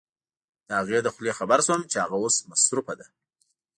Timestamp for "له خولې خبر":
1.05-1.59